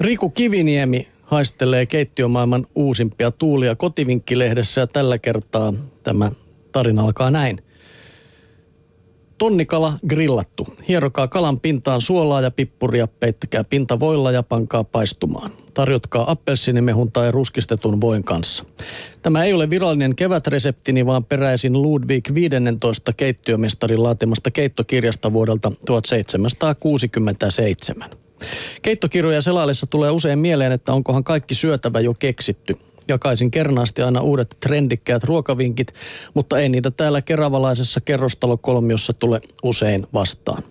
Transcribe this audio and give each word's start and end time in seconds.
Riku 0.00 0.30
Kiviniemi 0.30 1.08
haistelee 1.22 1.86
keittiömaailman 1.86 2.66
uusimpia 2.74 3.30
tuulia 3.30 3.74
kotivinkkilehdessä 3.74 4.80
ja 4.80 4.86
tällä 4.86 5.18
kertaa 5.18 5.74
tämä 6.02 6.32
tarina 6.72 7.02
alkaa 7.02 7.30
näin. 7.30 7.62
Tonnikala 9.38 9.98
grillattu. 10.08 10.66
Hierokaa 10.88 11.28
kalan 11.28 11.60
pintaan 11.60 12.00
suolaa 12.00 12.40
ja 12.40 12.50
pippuria, 12.50 13.06
peittäkää 13.06 13.64
pinta 13.64 14.00
voilla 14.00 14.32
ja 14.32 14.42
pankaa 14.42 14.84
paistumaan. 14.84 15.50
Tarjotkaa 15.74 16.30
appelsinimehun 16.30 17.12
tai 17.12 17.30
ruskistetun 17.30 18.00
voin 18.00 18.24
kanssa. 18.24 18.64
Tämä 19.22 19.44
ei 19.44 19.52
ole 19.52 19.70
virallinen 19.70 20.16
kevätreseptini, 20.16 21.06
vaan 21.06 21.24
peräisin 21.24 21.82
Ludwig 21.82 22.34
15 22.34 23.12
keittiömestarin 23.12 24.02
laatimasta 24.02 24.50
keittokirjasta 24.50 25.32
vuodelta 25.32 25.72
1767. 25.86 28.27
Keittokirjoja 28.82 29.42
selaillessa 29.42 29.86
tulee 29.86 30.10
usein 30.10 30.38
mieleen, 30.38 30.72
että 30.72 30.92
onkohan 30.92 31.24
kaikki 31.24 31.54
syötävä 31.54 32.00
jo 32.00 32.14
keksitty. 32.14 32.76
Jakaisin 33.08 33.50
kernaasti 33.50 34.02
aina 34.02 34.20
uudet 34.20 34.56
trendikkäät 34.60 35.24
ruokavinkit, 35.24 35.94
mutta 36.34 36.58
ei 36.58 36.68
niitä 36.68 36.90
täällä 36.90 37.22
keravalaisessa 37.22 38.00
kerrostalokolmiossa 38.00 39.12
tule 39.12 39.40
usein 39.62 40.06
vastaan. 40.12 40.62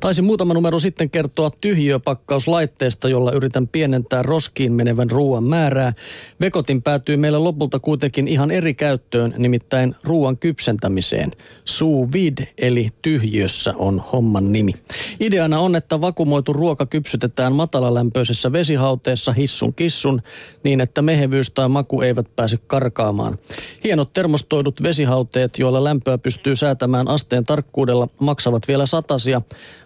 Taisin 0.00 0.24
muutama 0.24 0.54
numero 0.54 0.78
sitten 0.78 1.10
kertoa 1.10 1.50
tyhjiöpakkauslaitteesta, 1.60 3.08
jolla 3.08 3.32
yritän 3.32 3.68
pienentää 3.68 4.22
roskiin 4.22 4.72
menevän 4.72 5.10
ruoan 5.10 5.44
määrää. 5.44 5.92
Vekotin 6.40 6.82
päätyy 6.82 7.16
meille 7.16 7.38
lopulta 7.38 7.78
kuitenkin 7.78 8.28
ihan 8.28 8.50
eri 8.50 8.74
käyttöön, 8.74 9.34
nimittäin 9.38 9.94
ruoan 10.04 10.36
kypsentämiseen. 10.36 11.30
Sous 11.64 12.12
vide 12.12 12.48
eli 12.58 12.88
tyhjiössä 13.02 13.74
on 13.76 14.02
homman 14.12 14.52
nimi. 14.52 14.74
Ideana 15.20 15.60
on, 15.60 15.76
että 15.76 16.00
vakumoitu 16.00 16.52
ruoka 16.52 16.86
kypsytetään 16.86 17.52
matalalämpöisessä 17.52 18.52
vesihauteessa 18.52 19.32
hissun 19.32 19.74
kissun 19.74 20.22
niin, 20.64 20.80
että 20.80 21.02
mehevyys 21.02 21.50
tai 21.50 21.68
maku 21.68 22.00
eivät 22.00 22.26
pääse 22.36 22.58
karkaamaan. 22.66 23.38
Hienot 23.84 24.12
termostoidut 24.12 24.82
vesihauteet, 24.82 25.58
joilla 25.58 25.84
lämpöä 25.84 26.18
pystyy 26.18 26.56
säätämään 26.56 27.08
asteen 27.08 27.44
tarkkuudella, 27.44 28.08
maksavat 28.18 28.68
vielä 28.68 28.86
satasia, 28.86 29.42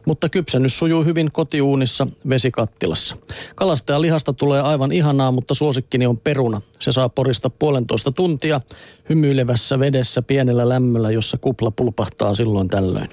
mutta 0.06 0.28
kypsennys 0.28 0.78
sujuu 0.78 1.04
hyvin 1.04 1.32
kotiuunissa 1.32 2.06
vesikattilassa. 2.28 3.16
Kalasta 3.54 3.92
ja 3.92 4.00
lihasta 4.00 4.32
tulee 4.32 4.60
aivan 4.60 4.92
ihanaa, 4.92 5.32
mutta 5.32 5.54
suosikkini 5.54 6.06
on 6.06 6.18
peruna. 6.18 6.62
Se 6.78 6.92
saa 6.92 7.08
porista 7.08 7.50
puolentoista 7.50 8.12
tuntia 8.12 8.60
hymyilevässä 9.08 9.78
vedessä 9.78 10.22
pienellä 10.22 10.68
lämmöllä, 10.68 11.10
jossa 11.10 11.38
kupla 11.38 11.70
pulpahtaa 11.70 12.34
silloin 12.34 12.68
tällöin. 12.68 13.08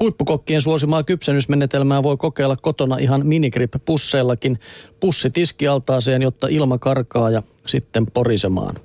Huippukokkien 0.00 0.62
suosimaa 0.62 1.02
kypsennysmenetelmää 1.02 2.02
voi 2.02 2.16
kokeilla 2.16 2.56
kotona 2.56 2.96
ihan 2.96 3.22
minigrip-pusseillakin. 3.26 4.58
Pussi 5.00 5.30
tiskialtaaseen, 5.30 6.22
jotta 6.22 6.48
ilma 6.48 6.78
karkaa 6.78 7.30
ja 7.30 7.42
sitten 7.66 8.06
porisemaan. 8.06 8.76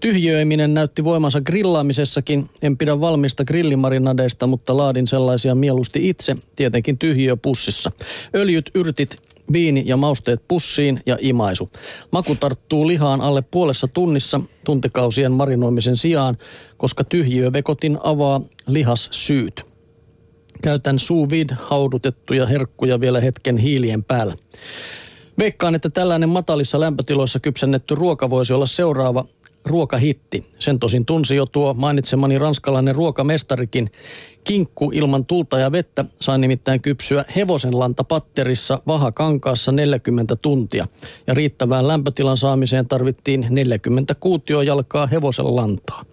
Tyhjöiminen 0.00 0.74
näytti 0.74 1.04
voimansa 1.04 1.40
grillaamisessakin. 1.40 2.50
En 2.62 2.76
pidä 2.76 3.00
valmista 3.00 3.44
grillimarinadeista, 3.44 4.46
mutta 4.46 4.76
laadin 4.76 5.06
sellaisia 5.06 5.54
mieluusti 5.54 6.08
itse, 6.08 6.36
tietenkin 6.56 6.98
tyhjiöpussissa. 6.98 7.92
Öljyt, 8.34 8.70
yrtit, 8.74 9.16
viini 9.52 9.82
ja 9.86 9.96
mausteet 9.96 10.42
pussiin 10.48 11.00
ja 11.06 11.18
imaisu. 11.20 11.70
Maku 12.10 12.34
tarttuu 12.34 12.86
lihaan 12.86 13.20
alle 13.20 13.42
puolessa 13.42 13.88
tunnissa 13.88 14.40
tuntikausien 14.64 15.32
marinoimisen 15.32 15.96
sijaan, 15.96 16.38
koska 16.76 17.04
tyhjiövekotin 17.04 17.98
avaa 18.02 18.40
lihas 18.66 19.08
syyt. 19.12 19.62
Käytän 20.62 20.98
sous 20.98 21.28
haudutettuja 21.56 22.46
herkkuja 22.46 23.00
vielä 23.00 23.20
hetken 23.20 23.56
hiilien 23.56 24.04
päällä. 24.04 24.36
Veikkaan, 25.38 25.74
että 25.74 25.90
tällainen 25.90 26.28
matalissa 26.28 26.80
lämpötiloissa 26.80 27.40
kypsennetty 27.40 27.94
ruoka 27.94 28.30
voisi 28.30 28.52
olla 28.52 28.66
seuraava 28.66 29.24
ruokahitti. 29.66 30.46
Sen 30.58 30.78
tosin 30.78 31.06
tunsi 31.06 31.36
jo 31.36 31.46
tuo 31.46 31.74
mainitsemani 31.74 32.38
ranskalainen 32.38 32.94
ruokamestarikin. 32.94 33.90
Kinkku 34.44 34.90
ilman 34.94 35.24
tulta 35.24 35.58
ja 35.58 35.72
vettä 35.72 36.04
sai 36.20 36.38
nimittäin 36.38 36.80
kypsyä 36.80 37.24
hevosenlanta 37.36 38.04
patterissa 38.04 38.82
vahakankaassa 38.86 39.72
40 39.72 40.36
tuntia. 40.36 40.86
Ja 41.26 41.34
riittävään 41.34 41.88
lämpötilan 41.88 42.36
saamiseen 42.36 42.88
tarvittiin 42.88 43.46
40 43.50 44.14
kuutiojalkaa 44.14 45.06
hevosen 45.06 45.56
lantaa. 45.56 46.04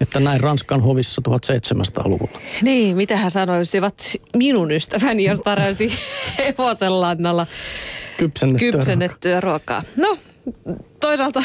Että 0.00 0.20
näin 0.20 0.40
Ranskan 0.40 0.80
hovissa 0.80 1.22
1700-luvulla. 1.28 2.40
Niin, 2.62 2.96
mitä 2.96 3.16
hän 3.16 3.30
sanoisivat 3.30 4.16
minun 4.36 4.70
ystäväni, 4.70 5.24
jos 5.24 5.40
tarjosi 5.40 5.92
hevosenlannalla 6.38 7.46
Kypsennettyä, 8.16 8.72
kypsennettyä 8.72 9.40
ruokaa. 9.40 9.82
No, 9.96 10.18
toisaalta 11.00 11.42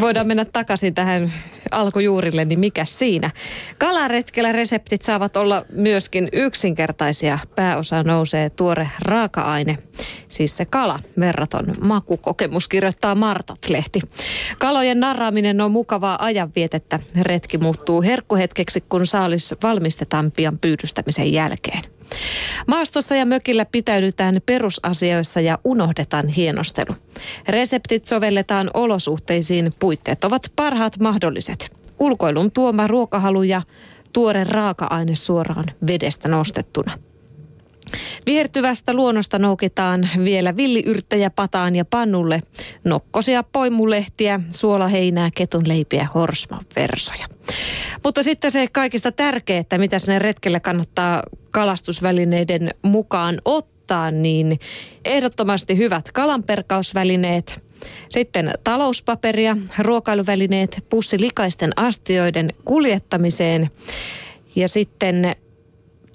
voidaan 0.00 0.26
mennä 0.26 0.44
takaisin 0.44 0.94
tähän 0.94 1.32
alkujuurille, 1.70 2.44
niin 2.44 2.60
mikä 2.60 2.84
siinä? 2.84 3.30
Kalaretkellä 3.78 4.52
reseptit 4.52 5.02
saavat 5.02 5.36
olla 5.36 5.64
myöskin 5.72 6.28
yksinkertaisia. 6.32 7.38
Pääosa 7.56 8.02
nousee 8.02 8.50
tuore 8.50 8.88
raaka-aine, 9.02 9.78
siis 10.28 10.56
se 10.56 10.64
kala, 10.64 10.98
verraton 11.20 11.74
makukokemus, 11.80 12.68
kirjoittaa 12.68 13.14
Martat-lehti. 13.14 14.00
Kalojen 14.58 15.00
narraaminen 15.00 15.60
on 15.60 15.70
mukavaa 15.70 16.24
ajanvietettä. 16.24 17.00
Retki 17.22 17.58
muuttuu 17.58 18.02
herkkuhetkeksi, 18.02 18.80
kun 18.80 19.06
saalis 19.06 19.54
valmistetaan 19.62 20.32
pian 20.32 20.58
pyydystämisen 20.58 21.32
jälkeen. 21.32 21.82
Maastossa 22.66 23.14
ja 23.16 23.26
mökillä 23.26 23.64
pitäydytään 23.64 24.40
perusasioissa 24.46 25.40
ja 25.40 25.58
unohdetaan 25.64 26.28
hienostelu. 26.28 26.94
Reseptit 27.48 28.06
sovelletaan 28.06 28.70
olosuhteisiin, 28.74 29.72
puitteet 29.78 30.24
ovat 30.24 30.52
parhaat 30.56 30.98
mahdolliset. 30.98 31.72
Ulkoilun 31.98 32.52
tuoma 32.52 32.86
ruokahalu 32.86 33.42
ja 33.42 33.62
tuore 34.12 34.44
raaka-aine 34.44 35.14
suoraan 35.14 35.64
vedestä 35.86 36.28
nostettuna. 36.28 36.98
Vihertyvästä 38.26 38.94
luonnosta 38.94 39.38
noukitaan 39.38 40.08
vielä 40.24 40.56
villiyrttejä 40.56 41.30
pataan 41.30 41.76
ja 41.76 41.84
pannulle, 41.84 42.42
nokkosia, 42.84 43.42
poimulehtiä, 43.42 44.40
suolaheinää, 44.50 45.30
ketunleipiä, 45.34 46.08
horsman 46.14 46.64
versoja. 46.76 47.26
Mutta 48.04 48.22
sitten 48.22 48.50
se 48.50 48.68
kaikista 48.72 49.12
tärkeää, 49.12 49.60
että 49.60 49.78
mitä 49.78 49.98
sinne 49.98 50.18
retkelle 50.18 50.60
kannattaa 50.60 51.22
kalastusvälineiden 51.50 52.70
mukaan 52.82 53.40
ottaa, 53.44 54.10
niin 54.10 54.60
ehdottomasti 55.04 55.76
hyvät 55.76 56.12
kalanperkausvälineet, 56.12 57.62
sitten 58.08 58.52
talouspaperia, 58.64 59.56
ruokailuvälineet 59.78 60.84
pussilikaisten 60.90 61.72
astioiden 61.76 62.50
kuljettamiseen 62.64 63.70
ja 64.56 64.68
sitten 64.68 65.36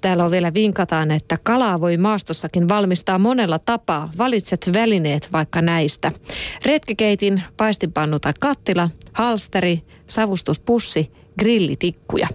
täällä 0.06 0.24
on 0.24 0.30
vielä 0.30 0.54
vinkataan, 0.54 1.10
että 1.10 1.38
kalaa 1.42 1.80
voi 1.80 1.96
maastossakin 1.96 2.68
valmistaa 2.68 3.18
monella 3.18 3.58
tapaa. 3.58 4.10
Valitset 4.18 4.70
välineet 4.72 5.28
vaikka 5.32 5.62
näistä. 5.62 6.12
Retkikeitin, 6.64 7.42
paistinpannu 7.56 8.18
tai 8.18 8.32
kattila, 8.40 8.90
halsteri, 9.12 9.82
savustuspussi, 10.06 11.12
grillitikkuja. 11.38 12.28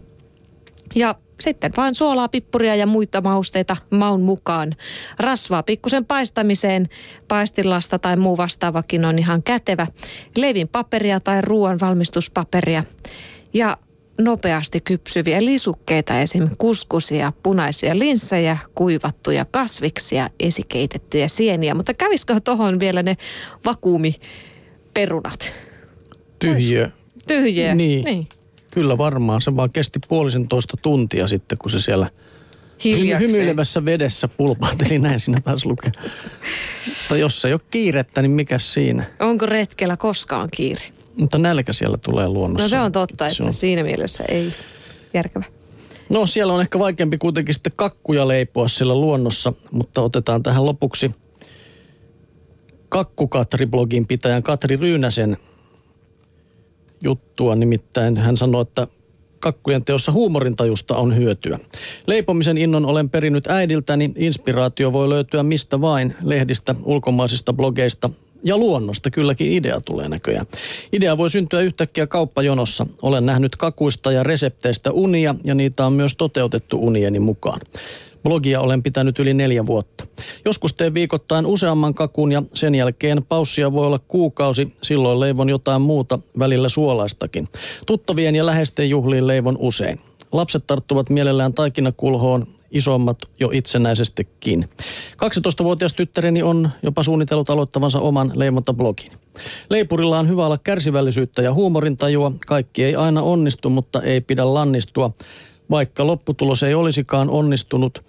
Ja 0.95 1.15
sitten 1.39 1.71
vain 1.77 1.95
suolaa, 1.95 2.27
pippuria 2.27 2.75
ja 2.75 2.87
muita 2.87 3.21
mausteita 3.21 3.77
maun 3.89 4.21
mukaan. 4.21 4.75
Rasvaa 5.19 5.63
pikkusen 5.63 6.05
paistamiseen, 6.05 6.89
paistilasta 7.27 7.99
tai 7.99 8.15
muu 8.15 8.37
vastaavakin 8.37 9.05
on 9.05 9.19
ihan 9.19 9.43
kätevä. 9.43 9.87
Leivin 10.37 10.67
paperia 10.67 11.19
tai 11.19 11.41
ruoan 11.41 11.79
valmistuspaperia. 11.79 12.83
Ja 13.53 13.77
nopeasti 14.23 14.81
kypsyviä 14.81 15.45
lisukkeita, 15.45 16.21
esim. 16.21 16.49
kuskusia, 16.57 17.33
punaisia 17.43 17.99
linssejä, 17.99 18.57
kuivattuja 18.75 19.45
kasviksia, 19.51 20.29
esikeitettyjä 20.39 21.27
sieniä. 21.27 21.75
Mutta 21.75 21.93
kävisikö 21.93 22.39
tuohon 22.39 22.79
vielä 22.79 23.03
ne 23.03 23.17
vakuumiperunat? 23.65 25.53
Tyhjö. 26.39 26.89
Tyhjiä. 27.27 27.75
Niin. 27.75 28.05
niin. 28.05 28.27
Kyllä 28.71 28.97
varmaan. 28.97 29.41
Se 29.41 29.55
vaan 29.55 29.71
kesti 29.71 29.99
puolisentoista 30.07 30.77
tuntia 30.77 31.27
sitten, 31.27 31.57
kun 31.57 31.71
se 31.71 31.79
siellä 31.79 32.09
Hiljakseen. 32.83 33.31
hymyilevässä 33.31 33.85
vedessä 33.85 34.27
pulpahteli. 34.27 34.99
Näin 34.99 35.19
siinä 35.19 35.41
taas 35.41 35.65
lukee. 35.65 35.91
Mutta 36.87 37.17
jos 37.17 37.45
ei 37.45 37.53
ole 37.53 37.61
kiirettä, 37.71 38.21
niin 38.21 38.31
mikä 38.31 38.59
siinä? 38.59 39.05
Onko 39.19 39.45
retkellä 39.45 39.97
koskaan 39.97 40.49
kiire? 40.51 40.81
Mutta 41.19 41.37
nälkä 41.37 41.73
siellä 41.73 41.97
tulee 41.97 42.27
luonnossa. 42.27 42.65
No 42.65 42.69
se 42.69 42.79
on 42.79 42.91
totta, 42.91 43.25
Se 43.25 43.31
että 43.31 43.43
on. 43.43 43.53
siinä 43.53 43.83
mielessä 43.83 44.23
ei 44.27 44.53
järkevä. 45.13 45.45
No 46.09 46.25
siellä 46.25 46.53
on 46.53 46.61
ehkä 46.61 46.79
vaikeampi 46.79 47.17
kuitenkin 47.17 47.53
sitten 47.53 47.73
kakkuja 47.75 48.27
leipoa 48.27 48.67
siellä 48.67 48.95
luonnossa, 48.95 49.53
mutta 49.71 50.01
otetaan 50.01 50.43
tähän 50.43 50.65
lopuksi 50.65 51.11
Kakkukatri-blogin 52.89 54.07
pitäjän 54.07 54.43
Katri 54.43 54.75
Ryynäsen 54.75 55.37
juttua. 57.03 57.55
Nimittäin 57.55 58.17
hän 58.17 58.37
sanoi, 58.37 58.61
että 58.61 58.87
kakkujen 59.39 59.85
teossa 59.85 60.11
huumorintajusta 60.11 60.97
on 60.97 61.15
hyötyä. 61.17 61.59
Leipomisen 62.07 62.57
innon 62.57 62.85
olen 62.85 63.09
perinnyt 63.09 63.47
äidiltäni. 63.47 64.11
Inspiraatio 64.15 64.93
voi 64.93 65.09
löytyä 65.09 65.43
mistä 65.43 65.81
vain, 65.81 66.15
lehdistä, 66.23 66.75
ulkomaisista 66.83 67.53
blogeista, 67.53 68.09
ja 68.43 68.57
luonnosta 68.57 69.11
kylläkin 69.11 69.51
idea 69.51 69.81
tulee 69.81 70.09
näköjään. 70.09 70.45
Idea 70.93 71.17
voi 71.17 71.29
syntyä 71.29 71.61
yhtäkkiä 71.61 72.07
kauppajonossa. 72.07 72.87
Olen 73.01 73.25
nähnyt 73.25 73.55
kakuista 73.55 74.11
ja 74.11 74.23
resepteistä 74.23 74.91
unia 74.91 75.35
ja 75.43 75.55
niitä 75.55 75.85
on 75.85 75.93
myös 75.93 76.15
toteutettu 76.15 76.77
unieni 76.81 77.19
mukaan. 77.19 77.59
Blogia 78.23 78.61
olen 78.61 78.83
pitänyt 78.83 79.19
yli 79.19 79.33
neljä 79.33 79.65
vuotta. 79.65 80.07
Joskus 80.45 80.73
teen 80.73 80.93
viikoittain 80.93 81.45
useamman 81.45 81.93
kakun 81.93 82.31
ja 82.31 82.43
sen 82.53 82.75
jälkeen 82.75 83.23
paussia 83.29 83.73
voi 83.73 83.85
olla 83.85 83.99
kuukausi. 84.07 84.73
Silloin 84.83 85.19
leivon 85.19 85.49
jotain 85.49 85.81
muuta, 85.81 86.19
välillä 86.39 86.69
suolaistakin. 86.69 87.47
Tuttavien 87.85 88.35
ja 88.35 88.45
läheisten 88.45 88.89
juhliin 88.89 89.27
leivon 89.27 89.57
usein. 89.59 89.99
Lapset 90.31 90.63
tarttuvat 90.67 91.09
mielellään 91.09 91.53
taikinakulhoon, 91.53 92.47
isommat 92.71 93.17
jo 93.39 93.49
itsenäisestikin. 93.53 94.69
12-vuotias 95.11 95.93
tyttäreni 95.93 96.43
on 96.43 96.69
jopa 96.83 97.03
suunnitellut 97.03 97.49
aloittavansa 97.49 97.99
oman 97.99 98.31
leivontablogin. 98.35 99.11
Leipurilla 99.69 100.19
on 100.19 100.29
hyvä 100.29 100.45
olla 100.45 100.57
kärsivällisyyttä 100.57 101.41
ja 101.41 101.53
huumorintajua. 101.53 102.31
Kaikki 102.47 102.83
ei 102.83 102.95
aina 102.95 103.21
onnistu, 103.21 103.69
mutta 103.69 104.01
ei 104.01 104.21
pidä 104.21 104.53
lannistua. 104.53 105.11
Vaikka 105.69 106.07
lopputulos 106.07 106.63
ei 106.63 106.73
olisikaan 106.73 107.29
onnistunut, 107.29 108.03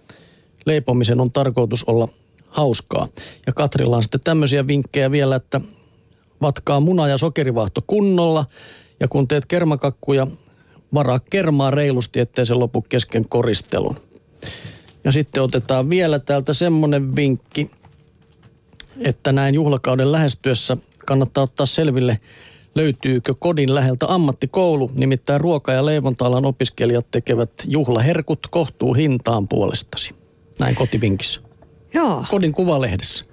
leipomisen 0.66 1.20
on 1.20 1.32
tarkoitus 1.32 1.84
olla 1.84 2.08
hauskaa. 2.48 3.08
Ja 3.46 3.52
Katrilla 3.52 3.96
on 3.96 4.02
sitten 4.02 4.20
tämmöisiä 4.24 4.66
vinkkejä 4.66 5.10
vielä, 5.10 5.36
että 5.36 5.60
vatkaa 6.42 6.80
muna- 6.80 7.08
ja 7.08 7.18
sokerivahto 7.18 7.80
kunnolla. 7.86 8.46
Ja 9.00 9.08
kun 9.08 9.28
teet 9.28 9.46
kermakakkuja, 9.46 10.26
varaa 10.94 11.20
kermaa 11.30 11.70
reilusti, 11.70 12.20
ettei 12.20 12.46
se 12.46 12.54
lopu 12.54 12.82
kesken 12.82 13.28
koristelun. 13.28 13.96
Ja 15.04 15.12
sitten 15.12 15.42
otetaan 15.42 15.90
vielä 15.90 16.18
täältä 16.18 16.54
semmoinen 16.54 17.16
vinkki, 17.16 17.70
että 19.00 19.32
näin 19.32 19.54
juhlakauden 19.54 20.12
lähestyessä 20.12 20.76
kannattaa 21.06 21.44
ottaa 21.44 21.66
selville, 21.66 22.20
löytyykö 22.74 23.34
kodin 23.38 23.74
läheltä 23.74 24.06
ammattikoulu. 24.08 24.90
Nimittäin 24.94 25.40
ruoka- 25.40 25.72
ja 25.72 25.86
leivonta 25.86 26.26
opiskelijat 26.26 27.10
tekevät 27.10 27.50
juhlaherkut 27.64 28.46
kohtuu 28.50 28.94
hintaan 28.94 29.48
puolestasi. 29.48 30.14
Näin 30.58 30.74
kotivinkissä. 30.74 31.40
Joo. 31.94 32.24
Kodin 32.30 32.52
kuvalehdessä. 32.52 33.24